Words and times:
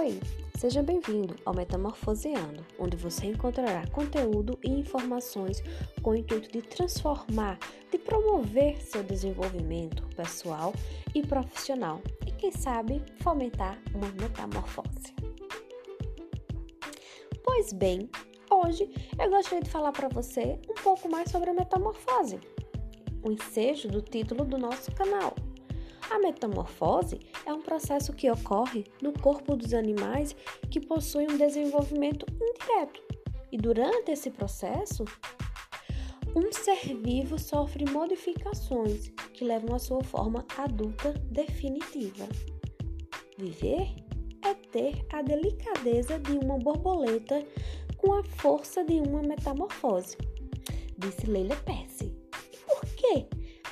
Oi, 0.00 0.18
seja 0.58 0.82
bem-vindo 0.82 1.36
ao 1.44 1.54
Metamorfoseando, 1.54 2.64
onde 2.78 2.96
você 2.96 3.26
encontrará 3.26 3.86
conteúdo 3.88 4.58
e 4.64 4.70
informações 4.70 5.62
com 6.00 6.12
o 6.12 6.16
intuito 6.16 6.50
de 6.50 6.62
transformar, 6.62 7.58
de 7.92 7.98
promover 7.98 8.80
seu 8.80 9.02
desenvolvimento 9.02 10.02
pessoal 10.16 10.72
e 11.14 11.20
profissional 11.20 12.00
e, 12.26 12.32
quem 12.32 12.50
sabe, 12.50 13.02
fomentar 13.22 13.78
uma 13.94 14.10
metamorfose. 14.12 15.14
Pois 17.44 17.70
bem, 17.70 18.08
hoje 18.50 18.90
eu 19.18 19.28
gostaria 19.28 19.60
de 19.60 19.68
falar 19.68 19.92
para 19.92 20.08
você 20.08 20.58
um 20.66 20.82
pouco 20.82 21.10
mais 21.10 21.30
sobre 21.30 21.50
a 21.50 21.54
metamorfose, 21.54 22.40
o 23.22 23.30
ensejo 23.30 23.86
do 23.86 24.00
título 24.00 24.46
do 24.46 24.56
nosso 24.56 24.90
canal. 24.92 25.34
A 26.10 26.18
metamorfose 26.18 27.20
é 27.46 27.54
um 27.54 27.62
processo 27.62 28.12
que 28.12 28.28
ocorre 28.28 28.84
no 29.00 29.12
corpo 29.12 29.54
dos 29.54 29.72
animais 29.72 30.34
que 30.68 30.80
possuem 30.80 31.30
um 31.30 31.38
desenvolvimento 31.38 32.26
indireto. 32.34 33.00
E 33.52 33.56
durante 33.56 34.10
esse 34.10 34.28
processo, 34.30 35.04
um 36.34 36.52
ser 36.52 36.96
vivo 36.96 37.38
sofre 37.38 37.84
modificações 37.88 39.08
que 39.32 39.44
levam 39.44 39.74
à 39.74 39.78
sua 39.78 40.02
forma 40.02 40.44
adulta 40.58 41.12
definitiva. 41.30 42.28
Viver 43.38 43.94
é 44.44 44.54
ter 44.54 45.06
a 45.12 45.22
delicadeza 45.22 46.18
de 46.18 46.32
uma 46.32 46.58
borboleta 46.58 47.46
com 47.96 48.14
a 48.14 48.24
força 48.24 48.82
de 48.84 48.94
uma 48.94 49.22
metamorfose, 49.22 50.16
disse 50.98 51.26
Leila 51.26 51.56
Pesce. 51.56 52.12
E 52.52 52.56
por 52.58 52.80
quê? 52.96 53.26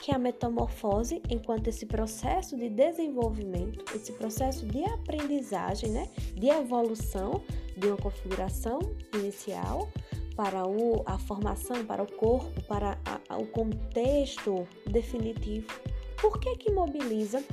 Que 0.08 0.14
a 0.14 0.18
metamorfose, 0.18 1.20
enquanto 1.28 1.68
esse 1.68 1.84
processo 1.84 2.56
de 2.56 2.70
desenvolvimento, 2.70 3.84
esse 3.94 4.10
processo 4.12 4.64
de 4.64 4.82
aprendizagem, 4.82 5.90
né, 5.90 6.08
de 6.34 6.48
evolução 6.48 7.42
de 7.76 7.88
uma 7.88 7.96
configuração 7.98 8.78
inicial 9.12 9.86
para 10.34 10.66
o, 10.66 11.02
a 11.04 11.18
formação, 11.18 11.84
para 11.84 12.02
o 12.02 12.10
corpo, 12.10 12.58
para 12.62 12.96
a, 13.04 13.20
a, 13.28 13.36
o 13.36 13.48
contexto 13.48 14.66
definitivo, 14.86 15.66
por 16.18 16.40
que 16.40 16.56
que 16.56 16.72
mobiliza 16.72 17.44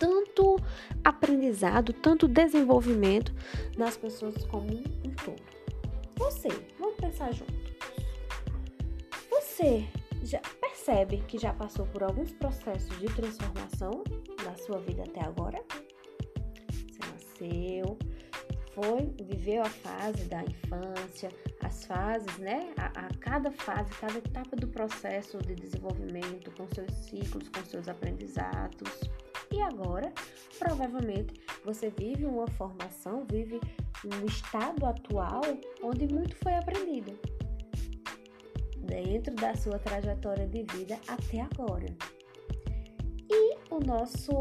tanto 0.00 0.56
aprendizado, 1.04 1.92
tanto 1.92 2.26
desenvolvimento 2.26 3.30
nas 3.76 3.94
pessoas 3.94 4.42
como 4.46 4.72
um 4.72 5.10
todo? 5.22 5.42
Você, 6.16 6.48
vamos 6.78 6.96
pensar 6.96 7.30
juntos. 7.34 7.54
Você 9.28 9.86
já 10.22 10.40
percebe 10.60 11.18
que 11.28 11.38
já 11.38 11.52
passou 11.52 11.86
por 11.86 12.02
alguns 12.02 12.32
processos 12.32 12.98
de 12.98 13.06
transformação 13.06 14.02
na 14.44 14.54
sua 14.56 14.78
vida 14.78 15.02
até 15.02 15.24
agora? 15.24 15.62
Você 16.70 16.98
nasceu, 17.12 17.98
foi, 18.74 19.12
viveu 19.24 19.62
a 19.62 19.68
fase 19.68 20.24
da 20.24 20.42
infância, 20.44 21.30
as 21.62 21.84
fases, 21.84 22.38
né? 22.38 22.72
A, 22.76 22.86
a, 22.86 23.08
cada 23.20 23.50
fase, 23.50 23.90
cada 24.00 24.18
etapa 24.18 24.56
do 24.56 24.68
processo 24.68 25.38
de 25.38 25.54
desenvolvimento, 25.54 26.50
com 26.52 26.66
seus 26.68 26.92
ciclos, 26.92 27.48
com 27.48 27.64
seus 27.64 27.88
aprendizados. 27.88 29.10
E 29.50 29.60
agora, 29.62 30.12
provavelmente, 30.58 31.40
você 31.64 31.90
vive 31.90 32.24
uma 32.26 32.46
formação, 32.48 33.26
vive 33.30 33.60
um 34.04 34.26
estado 34.26 34.86
atual 34.86 35.40
onde 35.82 36.06
muito 36.06 36.36
foi 36.36 36.54
aprendido 36.54 37.18
dentro 38.88 39.34
da 39.34 39.54
sua 39.54 39.78
trajetória 39.78 40.46
de 40.46 40.64
vida 40.74 40.98
até 41.06 41.40
agora. 41.42 41.86
E 43.30 43.58
o 43.70 43.78
nosso 43.78 44.32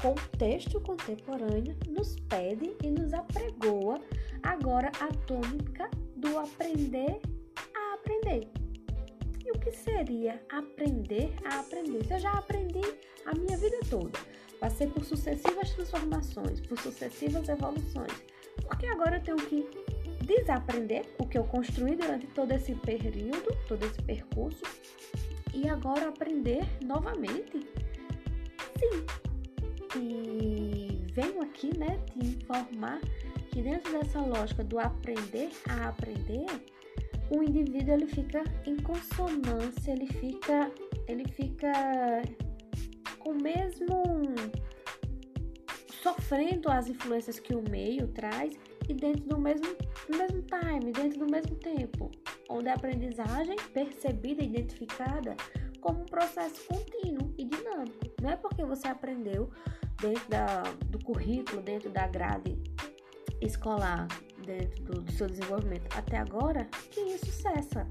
contexto 0.00 0.80
contemporâneo 0.80 1.76
nos 1.88 2.16
pede 2.28 2.74
e 2.82 2.90
nos 2.90 3.12
apregoa 3.12 4.00
agora 4.42 4.90
a 4.98 5.08
tônica 5.26 5.90
do 6.16 6.38
aprender 6.38 7.20
a 7.74 7.94
aprender. 7.94 8.48
E 9.44 9.50
o 9.50 9.58
que 9.60 9.70
seria 9.72 10.40
aprender 10.50 11.34
a 11.44 11.60
aprender? 11.60 12.06
Eu 12.10 12.18
já 12.18 12.32
aprendi 12.32 12.80
a 13.26 13.34
minha 13.34 13.58
vida 13.58 13.78
toda. 13.90 14.18
Passei 14.58 14.86
por 14.86 15.04
sucessivas 15.04 15.70
transformações, 15.74 16.60
por 16.60 16.78
sucessivas 16.78 17.48
evoluções. 17.48 18.12
Porque 18.66 18.86
agora 18.86 19.16
eu 19.16 19.22
tenho 19.22 19.36
que 19.36 19.68
desaprender 20.42 21.04
o 21.18 21.26
que 21.26 21.38
eu 21.38 21.44
construí 21.44 21.96
durante 21.96 22.26
todo 22.28 22.52
esse 22.52 22.74
período, 22.74 23.56
todo 23.66 23.84
esse 23.86 24.02
percurso, 24.02 24.62
e 25.54 25.68
agora 25.68 26.08
aprender 26.08 26.64
novamente? 26.84 27.66
Sim. 28.78 29.06
E 29.98 31.04
venho 31.12 31.42
aqui, 31.42 31.76
né, 31.76 31.98
te 32.10 32.26
informar 32.26 33.00
que 33.50 33.62
dentro 33.62 33.92
dessa 33.92 34.20
lógica 34.20 34.64
do 34.64 34.78
aprender 34.78 35.50
a 35.68 35.88
aprender, 35.88 36.46
o 37.30 37.42
indivíduo 37.42 37.94
ele 37.94 38.06
fica 38.06 38.42
em 38.66 38.76
consonância, 38.76 39.92
ele 39.92 40.06
fica, 40.06 40.70
ele 41.06 41.26
fica 41.28 42.22
com 43.18 43.30
o 43.30 43.42
mesmo 43.42 44.02
sofrendo 46.02 46.70
as 46.70 46.88
influências 46.88 47.38
que 47.38 47.54
o 47.54 47.62
meio 47.70 48.08
traz 48.08 48.58
e 48.88 48.94
dentro 48.94 49.24
do 49.24 49.38
mesmo, 49.38 49.66
do 50.08 50.16
mesmo 50.16 50.42
time, 50.42 50.92
dentro 50.92 51.18
do 51.20 51.30
mesmo 51.30 51.56
tempo, 51.56 52.10
onde 52.48 52.68
a 52.68 52.74
aprendizagem 52.74 53.56
percebida 53.72 54.42
e 54.42 54.46
identificada 54.46 55.36
como 55.80 56.02
um 56.02 56.06
processo 56.06 56.64
contínuo 56.66 57.34
e 57.36 57.44
dinâmico. 57.44 57.98
Não 58.20 58.30
é 58.30 58.36
porque 58.36 58.64
você 58.64 58.88
aprendeu 58.88 59.50
dentro 60.00 60.28
da, 60.28 60.62
do 60.86 60.98
currículo, 61.04 61.60
dentro 61.60 61.90
da 61.90 62.06
grade 62.06 62.56
escolar, 63.40 64.06
dentro 64.44 64.82
do, 64.84 65.02
do 65.02 65.12
seu 65.12 65.26
desenvolvimento 65.26 65.86
até 65.96 66.18
agora, 66.18 66.68
que 66.90 67.00
isso 67.00 67.30
cessa. 67.30 67.86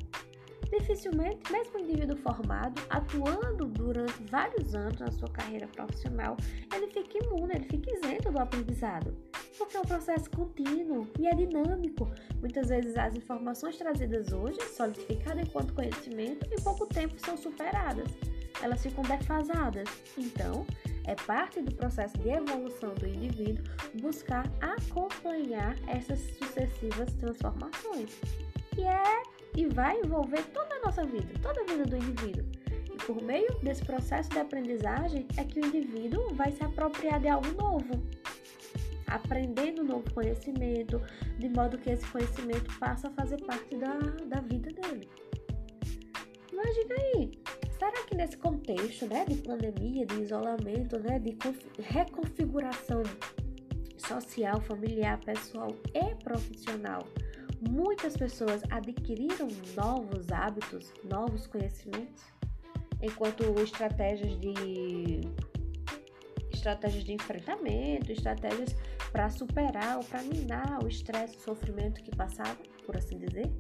Dificilmente, 0.72 1.52
mesmo 1.52 1.76
o 1.76 1.80
indivíduo 1.80 2.18
formado, 2.18 2.82
atuando 2.90 3.66
durante 3.66 4.24
vários 4.24 4.74
anos 4.74 5.00
na 5.00 5.12
sua 5.12 5.30
carreira 5.30 5.68
profissional, 5.68 6.38
ele 6.74 6.88
fica 6.88 7.18
imune, 7.26 7.54
ele 7.56 7.66
fica 7.66 7.94
isento 7.94 8.32
do 8.32 8.40
aprendizado 8.40 9.16
porque 9.62 9.78
é 9.78 9.80
um 9.80 9.84
processo 9.84 10.30
contínuo 10.31 11.08
e 11.20 11.28
é 11.28 11.36
dinâmico. 11.36 12.10
Muitas 12.40 12.70
vezes 12.70 12.98
as 12.98 13.16
informações 13.16 13.78
trazidas 13.78 14.31
hoje, 14.31 14.60
solidificadas 14.76 15.48
enquanto 15.48 15.74
conhecimento, 15.74 16.48
em 16.52 16.62
pouco 16.64 16.88
tempo 16.88 17.14
são 17.20 17.38
superadas. 17.38 18.08
Elas 18.62 18.81
ficam 18.81 19.04
defasadas. 19.04 19.88
Então, 20.18 20.66
é 21.06 21.16
parte 21.16 21.62
do 21.62 21.74
processo 21.76 22.18
de 22.18 22.30
evolução 22.30 22.94
do 22.96 23.08
indivíduo 23.08 23.64
buscar 24.02 24.46
acompanhar 24.62 25.76
essas 25.88 26.20
sucessivas 26.38 27.14
transformações. 27.14 28.20
E 28.78 28.84
é 28.84 29.24
e 29.56 29.66
vai 29.67 30.00
envolver 30.00 30.44
toda 30.53 30.75
a 30.75 30.79
nossa 30.85 31.06
vida, 31.06 31.34
toda 31.41 31.62
a 31.62 31.66
vida 31.66 31.85
do 31.85 31.97
indivíduo. 31.97 32.45
E 32.94 32.97
por 33.06 33.22
meio 33.22 33.53
desse 33.62 33.84
processo 33.84 34.29
de 34.29 34.39
aprendizagem 34.39 35.25
é 35.38 35.44
que 35.44 35.59
o 35.59 35.66
indivíduo 35.66 36.34
vai 36.35 36.51
se 36.51 36.63
apropriar 36.63 37.19
de 37.19 37.28
algo 37.28 37.51
novo, 37.53 38.01
aprendendo 39.07 39.84
novo 39.84 40.12
conhecimento, 40.13 41.01
de 41.38 41.50
modo 41.50 41.78
que 41.78 41.89
esse 41.89 42.06
conhecimento 42.07 42.78
passa 42.79 43.07
a 43.07 43.12
fazer 43.12 43.41
parte 43.44 43.75
da, 43.75 43.97
da 44.28 44.41
vida 44.41 44.72
dele. 44.72 45.09
Imagina 46.51 46.95
aí, 46.95 47.31
será 47.78 48.03
que 48.06 48.16
nesse 48.16 48.38
contexto 48.38 49.06
né, 49.07 49.25
de 49.25 49.35
pandemia, 49.35 50.06
de 50.06 50.22
isolamento, 50.22 51.00
né, 51.00 51.19
de 51.19 51.38
reconfiguração 51.79 53.03
social, 53.97 54.59
familiar, 54.62 55.19
pessoal 55.19 55.69
e 55.94 56.16
profissional, 56.23 57.07
muitas 57.70 58.18
pessoas 58.18 58.62
adquiriram 58.70 59.48
novos 59.76 60.32
hábitos, 60.32 60.92
novos 61.04 61.48
conhecimentos, 61.48 62.24
enquanto 63.02 63.44
estratégias 63.60 64.40
de 64.40 65.22
estratégias 66.52 67.04
de 67.04 67.13
enfrentamento, 67.13 68.12
estratégias 68.12 68.75
para 69.12 69.30
superar 69.30 69.98
ou 69.98 70.04
para 70.04 70.22
minar 70.22 70.84
o 70.84 70.88
estresse, 70.88 71.36
o 71.38 71.40
sofrimento 71.40 72.02
que 72.04 72.16
passava, 72.16 72.58
por 72.86 72.96
assim 72.96 73.18
dizer? 73.18 73.52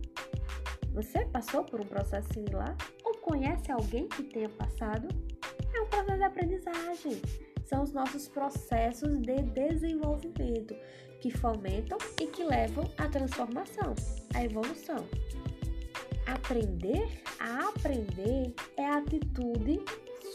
Você 0.93 1.25
passou 1.25 1.63
por 1.63 1.79
um 1.79 1.85
processo 1.85 2.31
similar 2.33 2.75
ou 3.03 3.17
conhece 3.17 3.71
alguém 3.71 4.07
que 4.07 4.23
tenha 4.23 4.49
passado? 4.49 5.07
É 5.73 5.81
um 5.81 5.87
processo 5.87 6.17
de 6.17 6.23
aprendizagem. 6.23 7.21
São 7.73 7.83
os 7.83 7.93
nossos 7.93 8.27
processos 8.27 9.17
de 9.21 9.41
desenvolvimento 9.43 10.75
que 11.21 11.31
fomentam 11.31 11.97
e 12.19 12.27
que 12.27 12.43
levam 12.43 12.83
à 12.97 13.07
transformação, 13.07 13.95
à 14.35 14.43
evolução. 14.43 15.07
Aprender 16.27 17.21
a 17.39 17.69
aprender 17.69 18.53
é 18.75 18.85
a 18.85 18.97
atitude 18.97 19.79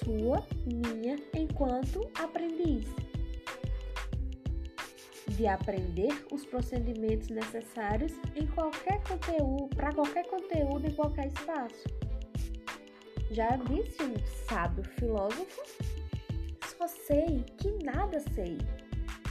sua, 0.03 0.47
minha, 0.65 1.17
enquanto 1.35 2.09
aprendiz 2.15 2.87
de 5.29 5.47
aprender 5.47 6.25
os 6.33 6.47
procedimentos 6.47 7.29
necessários 7.29 8.13
em 8.35 8.47
qualquer 8.47 9.03
conteúdo, 9.03 9.69
para 9.77 9.93
qualquer 9.93 10.27
conteúdo 10.27 10.87
em 10.87 10.95
qualquer 10.95 11.27
espaço. 11.27 11.85
Já 13.31 13.57
disse 13.57 14.03
um 14.03 14.15
sábio 14.49 14.85
filósofo: 14.99 15.63
só 16.77 16.87
sei 16.87 17.45
que 17.59 17.85
nada 17.85 18.21
sei. 18.35 18.59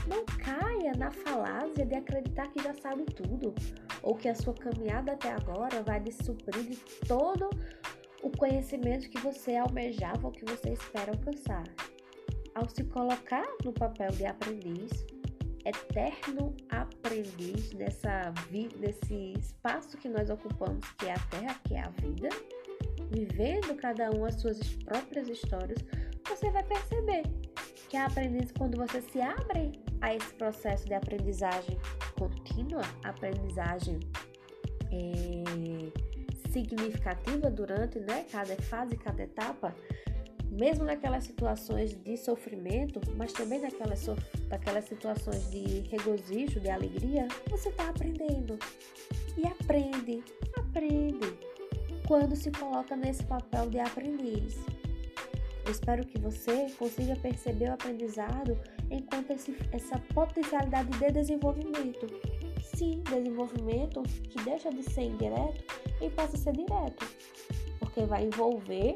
Não 0.06 0.24
caia 0.24 0.92
na 0.96 1.10
falácia 1.10 1.84
de 1.84 1.94
acreditar 1.94 2.48
que 2.48 2.62
já 2.62 2.74
sabe 2.74 3.04
tudo 3.04 3.54
ou 4.02 4.14
que 4.14 4.28
a 4.28 4.34
sua 4.34 4.54
caminhada 4.54 5.12
até 5.12 5.32
agora 5.32 5.82
vai 5.82 5.98
lhe 6.00 6.12
suprir 6.12 6.64
de 6.64 6.76
todo 7.06 7.50
o 8.22 8.30
conhecimento 8.30 9.10
que 9.10 9.18
você 9.18 9.56
almejava 9.56 10.26
ou 10.26 10.32
que 10.32 10.44
você 10.44 10.70
espera 10.72 11.12
alcançar. 11.12 11.64
Ao 12.54 12.68
se 12.68 12.84
colocar 12.84 13.46
no 13.64 13.72
papel 13.72 14.10
de 14.12 14.24
aprendiz, 14.26 15.04
eterno 15.64 16.54
aprendiz 16.70 17.72
nessa 17.72 18.32
nesse 18.50 19.34
espaço 19.38 19.96
que 19.98 20.08
nós 20.08 20.30
ocupamos, 20.30 20.88
que 20.98 21.06
é 21.06 21.12
a 21.12 21.18
Terra, 21.18 21.60
que 21.64 21.74
é 21.74 21.80
a 21.80 21.90
vida, 21.90 22.28
vivendo 23.10 23.76
cada 23.76 24.10
um 24.10 24.24
as 24.24 24.36
suas 24.40 24.58
próprias 24.84 25.28
histórias, 25.28 25.84
você 26.28 26.50
vai 26.50 26.62
perceber 26.62 27.22
que 27.88 27.96
a 27.96 28.06
aprendiz, 28.06 28.52
quando 28.52 28.76
você 28.76 29.00
se 29.00 29.20
abre 29.20 29.80
a 30.00 30.14
esse 30.14 30.34
processo 30.34 30.86
de 30.86 30.94
aprendizagem 30.94 31.78
contínua, 32.18 32.82
aprendizagem 33.04 34.00
é, 34.90 36.52
significativa 36.52 37.50
durante 37.50 37.98
né, 38.00 38.24
cada 38.30 38.56
fase, 38.62 38.96
cada 38.96 39.22
etapa, 39.22 39.74
mesmo 40.50 40.84
naquelas 40.84 41.24
situações 41.24 41.94
de 42.02 42.16
sofrimento, 42.16 43.00
mas 43.14 43.32
também 43.32 43.60
naquelas, 43.60 44.06
naquelas 44.48 44.84
situações 44.86 45.50
de 45.50 45.80
regozijo, 45.90 46.60
de 46.60 46.70
alegria, 46.70 47.28
você 47.48 47.68
está 47.68 47.88
aprendendo. 47.88 48.58
E 49.36 49.46
aprende, 49.46 50.24
aprende, 50.56 51.38
quando 52.06 52.34
se 52.34 52.50
coloca 52.50 52.96
nesse 52.96 53.22
papel 53.24 53.68
de 53.68 53.78
aprendiz. 53.78 54.56
Espero 55.70 56.06
que 56.06 56.18
você 56.20 56.70
consiga 56.78 57.16
perceber 57.16 57.70
o 57.70 57.74
aprendizado 57.74 58.56
enquanto 58.90 59.32
esse, 59.32 59.56
essa 59.72 59.98
potencialidade 60.14 60.90
de 60.90 61.10
desenvolvimento. 61.10 62.06
Sim, 62.76 63.02
desenvolvimento 63.02 64.02
que 64.02 64.42
deixa 64.44 64.70
de 64.70 64.82
ser 64.82 65.02
indireto 65.02 65.64
e 66.00 66.08
passa 66.10 66.36
a 66.36 66.38
ser 66.38 66.52
direto, 66.52 67.06
porque 67.80 68.04
vai 68.04 68.26
envolver 68.26 68.94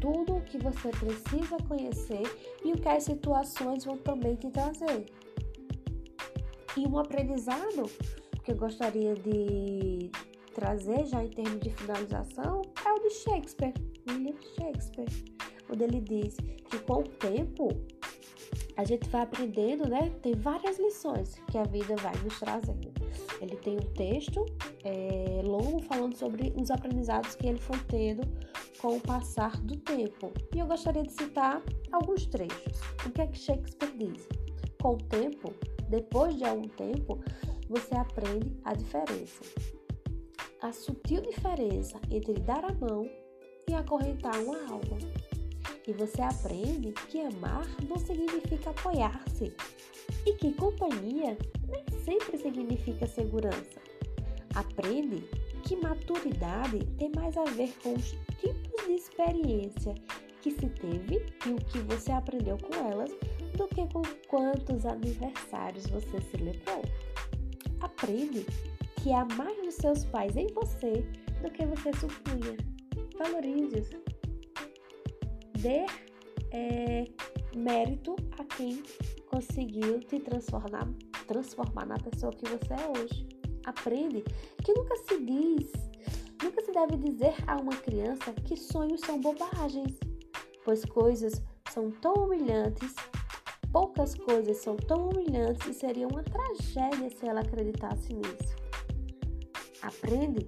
tudo 0.00 0.36
o 0.36 0.42
que 0.42 0.58
você 0.58 0.90
precisa 0.90 1.56
conhecer 1.66 2.22
e 2.62 2.72
o 2.72 2.76
que 2.76 2.88
as 2.88 3.04
situações 3.04 3.84
vão 3.84 3.96
também 3.96 4.36
te 4.36 4.50
trazer. 4.50 5.06
E 6.76 6.86
um 6.86 6.98
aprendizado 6.98 7.84
que 8.44 8.52
eu 8.52 8.56
gostaria 8.56 9.14
de 9.14 10.10
trazer 10.54 11.06
já 11.06 11.24
em 11.24 11.28
termos 11.28 11.60
de 11.60 11.70
finalização 11.70 12.62
é 12.84 12.92
o 12.92 12.98
de 12.98 13.10
Shakespeare, 13.10 13.72
William 14.08 14.36
Shakespeare 14.56 15.34
quando 15.66 15.82
ele 15.82 16.00
diz 16.00 16.36
que 16.70 16.78
com 16.80 17.00
o 17.00 17.04
tempo 17.04 17.68
a 18.76 18.84
gente 18.84 19.08
vai 19.08 19.22
aprendendo, 19.22 19.88
né? 19.88 20.10
Tem 20.22 20.34
várias 20.34 20.78
lições 20.78 21.40
que 21.50 21.56
a 21.56 21.64
vida 21.64 21.94
vai 21.96 22.14
nos 22.22 22.38
trazendo. 22.38 22.92
Ele 23.40 23.56
tem 23.56 23.76
um 23.76 23.92
texto 23.94 24.44
é, 24.82 25.42
longo 25.44 25.80
falando 25.82 26.16
sobre 26.16 26.52
os 26.60 26.70
aprendizados 26.70 27.34
que 27.34 27.46
ele 27.46 27.58
foi 27.58 27.78
tendo 27.88 28.22
com 28.80 28.96
o 28.96 29.00
passar 29.00 29.56
do 29.60 29.76
tempo. 29.76 30.32
E 30.54 30.58
eu 30.58 30.66
gostaria 30.66 31.02
de 31.02 31.12
citar 31.12 31.62
alguns 31.92 32.26
trechos. 32.26 32.80
O 33.06 33.10
que 33.10 33.22
é 33.22 33.26
que 33.26 33.38
Shakespeare 33.38 33.96
diz? 33.96 34.28
Com 34.80 34.94
o 34.94 34.98
tempo, 34.98 35.54
depois 35.88 36.36
de 36.36 36.44
algum 36.44 36.68
tempo, 36.68 37.20
você 37.68 37.94
aprende 37.96 38.52
a 38.64 38.74
diferença. 38.74 39.42
A 40.60 40.72
sutil 40.72 41.20
diferença 41.22 42.00
entre 42.10 42.34
dar 42.34 42.64
a 42.64 42.74
mão 42.74 43.08
e 43.68 43.74
acorrentar 43.74 44.38
uma 44.40 44.58
alma. 44.68 44.98
E 45.86 45.92
você 45.92 46.22
aprende 46.22 46.92
que 47.08 47.20
amar 47.20 47.66
não 47.88 47.98
significa 47.98 48.70
apoiar-se 48.70 49.52
e 50.26 50.32
que 50.34 50.52
companhia 50.54 51.36
nem 51.68 51.84
sempre 52.04 52.38
significa 52.38 53.06
segurança. 53.06 53.80
Aprende 54.54 55.28
que 55.64 55.76
maturidade 55.76 56.84
tem 56.98 57.10
mais 57.14 57.36
a 57.36 57.44
ver 57.44 57.72
com 57.82 57.94
os 57.94 58.12
tipos 58.38 58.86
de 58.86 58.92
experiência 58.92 59.94
que 60.40 60.52
se 60.52 60.68
teve 60.68 61.26
e 61.46 61.50
o 61.50 61.56
que 61.56 61.78
você 61.80 62.12
aprendeu 62.12 62.56
com 62.58 62.74
elas 62.74 63.10
do 63.56 63.66
que 63.68 63.86
com 63.92 64.02
quantos 64.28 64.86
aniversários 64.86 65.86
você 65.86 66.20
celebrou. 66.30 66.82
Aprende 67.80 68.46
que 69.02 69.12
há 69.12 69.24
mais 69.36 69.56
dos 69.62 69.74
seus 69.74 70.04
pais 70.06 70.36
em 70.36 70.46
você 70.48 71.04
do 71.42 71.50
que 71.50 71.64
você 71.66 71.90
supunha. 71.94 72.56
Valorize-os 73.18 74.13
dê 75.64 75.86
é, 76.52 77.06
mérito 77.56 78.14
a 78.38 78.44
quem 78.44 78.82
conseguiu 79.30 79.98
te 80.00 80.20
transformar, 80.20 80.86
transformar 81.26 81.86
na 81.86 81.98
pessoa 81.98 82.32
que 82.32 82.44
você 82.44 82.74
é 82.74 83.00
hoje. 83.00 83.26
Aprende 83.64 84.22
que 84.62 84.74
nunca 84.74 84.94
se 84.96 85.18
diz, 85.24 85.72
nunca 86.42 86.60
se 86.62 86.70
deve 86.70 86.98
dizer 86.98 87.34
a 87.46 87.56
uma 87.56 87.74
criança 87.76 88.30
que 88.44 88.58
sonhos 88.58 89.00
são 89.00 89.18
bobagens, 89.18 89.98
pois 90.62 90.84
coisas 90.84 91.42
são 91.70 91.90
tão 91.90 92.12
humilhantes, 92.12 92.94
poucas 93.72 94.14
coisas 94.14 94.58
são 94.58 94.76
tão 94.76 95.08
humilhantes 95.08 95.66
e 95.66 95.72
seria 95.72 96.06
uma 96.06 96.22
tragédia 96.22 97.08
se 97.08 97.26
ela 97.26 97.40
acreditasse 97.40 98.12
nisso. 98.12 98.54
Aprende 99.80 100.46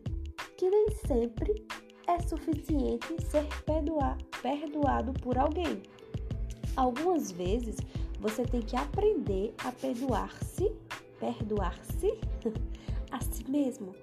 que 0.59 0.69
nem 0.69 0.91
sempre 1.07 1.67
é 2.07 2.21
suficiente 2.21 3.07
ser 3.31 3.47
perdoar, 3.65 4.17
perdoado 4.43 5.13
por 5.15 5.37
alguém. 5.37 5.83
Algumas 6.77 7.33
vezes 7.33 7.77
você 8.21 8.45
tem 8.45 8.63
que 8.63 8.77
aprender 8.77 9.55
a 9.65 9.73
perdoar-se, 9.73 10.73
perdoar-se 11.19 12.19
a 13.11 13.21
si 13.21 13.49
mesmo. 13.51 13.95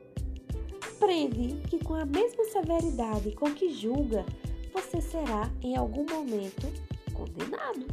Aprende 0.96 1.62
que 1.68 1.84
com 1.84 1.96
a 1.96 2.06
mesma 2.06 2.44
severidade 2.46 3.32
com 3.36 3.54
que 3.54 3.70
julga, 3.70 4.26
você 4.74 5.02
será 5.02 5.52
em 5.62 5.76
algum 5.76 6.06
momento 6.06 6.68
condenado. 7.14 7.86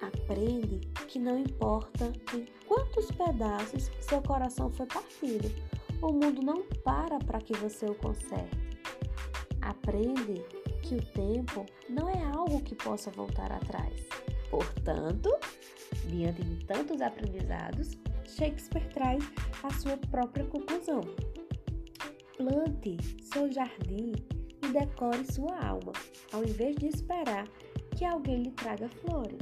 Aprende 0.00 0.80
que 1.08 1.18
não 1.18 1.38
importa 1.38 2.12
em 2.34 2.46
quantos 2.66 3.10
pedaços 3.10 3.90
seu 4.00 4.22
coração 4.22 4.70
foi 4.70 4.86
partido, 4.86 5.50
o 6.00 6.12
mundo 6.12 6.40
não 6.42 6.62
para 6.84 7.18
para 7.18 7.40
que 7.40 7.54
você 7.54 7.86
o 7.86 7.94
conserte. 7.94 8.67
Aprende 9.62 10.42
que 10.82 10.94
o 10.94 11.02
tempo 11.02 11.66
não 11.88 12.08
é 12.08 12.22
algo 12.24 12.62
que 12.62 12.74
possa 12.74 13.10
voltar 13.10 13.50
atrás. 13.52 14.08
Portanto, 14.50 15.30
diante 16.06 16.42
de 16.42 16.64
tantos 16.64 17.00
aprendizados, 17.00 17.98
Shakespeare 18.24 18.88
traz 18.92 19.24
a 19.62 19.70
sua 19.74 19.96
própria 19.96 20.44
conclusão. 20.46 21.00
Plante 22.36 22.96
seu 23.22 23.50
jardim 23.50 24.12
e 24.62 24.68
decore 24.68 25.24
sua 25.32 25.58
alma, 25.58 25.92
ao 26.32 26.44
invés 26.44 26.76
de 26.76 26.86
esperar 26.86 27.48
que 27.96 28.04
alguém 28.04 28.42
lhe 28.44 28.50
traga 28.52 28.88
flores. 28.88 29.38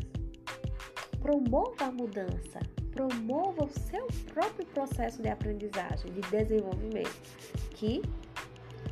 Promova 1.20 1.84
a 1.84 1.92
mudança, 1.92 2.60
promova 2.92 3.64
o 3.64 3.68
seu 3.68 4.06
próprio 4.32 4.66
processo 4.68 5.20
de 5.20 5.28
aprendizagem, 5.28 6.10
de 6.12 6.20
desenvolvimento, 6.30 7.20
que 7.72 8.00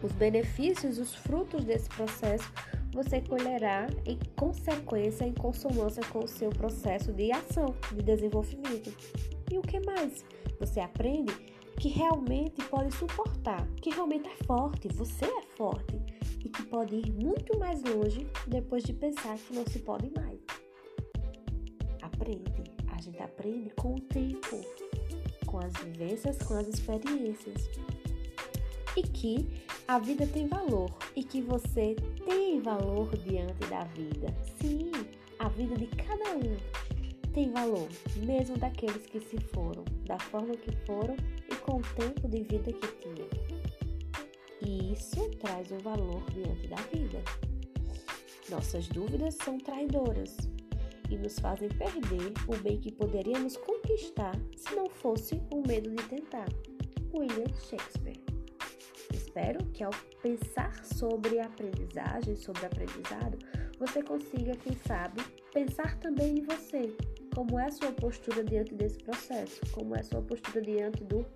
os 0.02 0.12
benefícios, 0.12 0.98
os 0.98 1.14
frutos 1.14 1.64
desse 1.64 1.88
processo, 1.88 2.50
você 2.92 3.20
colherá 3.20 3.88
em 4.06 4.18
consequência, 4.36 5.24
em 5.24 5.32
consonância 5.32 6.02
com 6.12 6.20
o 6.20 6.28
seu 6.28 6.50
processo 6.50 7.12
de 7.12 7.32
ação, 7.32 7.74
de 7.92 8.02
desenvolvimento. 8.02 8.94
E 9.50 9.58
o 9.58 9.62
que 9.62 9.80
mais? 9.80 10.24
Você 10.60 10.80
aprende 10.80 11.34
que 11.78 11.88
realmente 11.88 12.62
pode 12.66 12.94
suportar, 12.94 13.66
que 13.82 13.90
realmente 13.90 14.28
é 14.28 14.44
forte, 14.44 14.88
você 14.88 15.24
é 15.24 15.42
forte 15.56 16.00
e 16.44 16.48
que 16.48 16.62
pode 16.66 16.94
ir 16.94 17.12
muito 17.12 17.58
mais 17.58 17.82
longe 17.82 18.26
depois 18.46 18.84
de 18.84 18.92
pensar 18.92 19.36
que 19.38 19.54
não 19.54 19.66
se 19.66 19.80
pode 19.80 20.10
mais. 20.16 20.38
Aprende, 22.00 22.64
a 22.92 23.00
gente 23.00 23.20
aprende 23.20 23.70
com 23.70 23.94
o 23.94 24.00
tempo, 24.00 24.60
com 25.46 25.58
as 25.58 25.72
vivências, 25.82 26.38
com 26.38 26.54
as 26.54 26.68
experiências 26.68 27.68
e 28.96 29.02
que 29.02 29.48
a 29.87 29.99
vida 29.99 30.26
tem 30.26 30.47
valor 30.47 30.91
e 31.14 31.23
que 31.23 31.43
você 31.43 31.95
tem 32.25 32.61
valor 32.61 33.14
diante 33.19 33.67
da 33.69 33.85
vida. 33.85 34.35
Sim, 34.61 34.91
a 35.38 35.49
vida 35.49 35.76
de 35.76 35.87
cada 35.88 36.37
um 36.37 36.57
tem 37.35 37.50
valor, 37.50 37.88
mesmo 38.17 38.57
daqueles 38.57 39.05
que 39.07 39.21
se 39.21 39.38
foram, 39.53 39.85
da 40.07 40.19
forma 40.19 40.57
que 40.57 40.75
foram 40.87 41.17
e 41.50 41.55
com 41.57 41.79
o 41.79 41.83
tempo 41.97 42.29
de 42.29 42.43
vida 42.45 42.73
que 42.73 42.87
tinham. 43.03 43.29
E 44.62 44.93
isso 44.93 45.29
traz 45.41 45.71
um 45.71 45.79
valor 45.79 46.23
diante 46.31 46.67
da 46.69 46.76
vida. 46.76 47.23
Nossas 48.49 48.88
dúvidas 48.88 49.35
são 49.43 49.59
traidoras 49.59 50.37
e 51.11 51.17
nos 51.17 51.38
fazem 51.38 51.69
perder 51.69 52.33
o 52.49 52.57
bem 52.57 52.79
que 52.79 52.93
poderíamos 52.93 53.57
conquistar 53.59 54.35
se 54.57 54.75
não 54.75 54.88
fosse 54.88 55.43
o 55.53 55.61
medo 55.67 55.91
de 55.91 56.03
tentar. 56.05 56.49
William 57.12 57.53
Shakespeare 57.69 58.13
espero 59.35 59.64
que 59.73 59.83
ao 59.83 59.91
pensar 60.23 60.73
sobre 60.85 61.41
aprendizagem, 61.41 62.37
sobre 62.37 62.67
aprendizado, 62.67 63.37
você 63.81 64.00
consiga, 64.00 64.55
quem 64.55 64.76
sabe, 64.87 65.21
pensar 65.53 65.99
também 65.99 66.38
em 66.38 66.43
você. 66.43 66.97
como 67.35 67.59
é 67.59 67.67
a 67.67 67.71
sua 67.73 67.91
postura 67.91 68.45
diante 68.45 68.73
desse 68.76 68.97
processo, 68.99 69.61
como 69.73 69.97
é 69.97 69.99
a 69.99 70.05
sua 70.05 70.23
postura 70.23 70.62
diante 70.62 71.03
do, 71.03 71.26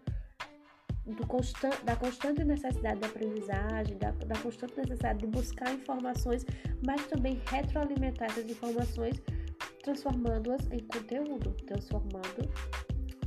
constant, 1.27 1.75
da 1.83 1.97
constante 1.97 2.45
necessidade 2.45 3.01
de 3.01 3.07
aprendizagem, 3.07 3.99
da, 3.99 4.13
da 4.13 4.39
constante 4.39 4.77
necessidade 4.77 5.19
de 5.19 5.27
buscar 5.27 5.75
informações, 5.75 6.47
mas 6.87 7.05
também 7.09 7.41
retroalimentar 7.47 8.31
essas 8.31 8.49
informações, 8.49 9.21
transformando-as 9.83 10.71
em 10.71 10.79
conteúdo, 10.87 11.51
transformando 11.67 12.49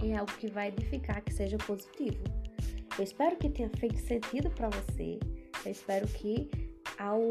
em 0.02 0.16
algo 0.16 0.32
que 0.38 0.50
vai 0.50 0.70
edificar, 0.70 1.22
que 1.22 1.34
seja 1.34 1.58
positivo. 1.58 2.24
Eu 2.98 3.04
espero 3.04 3.36
que 3.38 3.50
tenha 3.50 3.70
feito 3.78 3.98
sentido 4.00 4.50
para 4.52 4.70
você. 4.70 5.20
Eu 5.66 5.72
espero 5.72 6.08
que 6.08 6.50
ao 6.98 7.22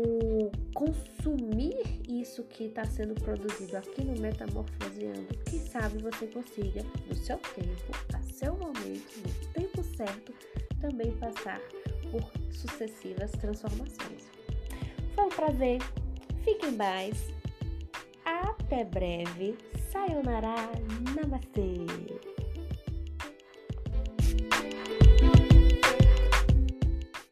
consumir 0.75 2.03
isso 2.09 2.43
que 2.45 2.65
está 2.65 2.85
sendo 2.85 3.15
produzido 3.15 3.77
aqui 3.77 4.03
no 4.03 4.19
Metamorfoseando, 4.21 5.29
quem 5.49 5.61
sabe 5.61 6.03
você 6.03 6.27
consiga, 6.27 6.83
no 7.07 7.15
seu 7.15 7.39
tempo, 7.39 7.93
a 8.15 8.23
seu 8.23 8.57
momento, 8.57 9.19
no 9.19 9.53
tempo 9.53 9.83
certo, 9.97 10.35
também 10.81 11.13
passar 11.19 11.61
por 12.11 12.23
sucessivas 12.53 13.31
transformações. 13.33 14.29
Foi 15.15 15.25
um 15.25 15.29
prazer, 15.29 15.79
fiquem 16.43 16.73
mais, 16.73 17.17
até 18.25 18.85
breve, 18.85 19.57
sayonara, 19.93 20.55
namastê! 21.15 22.40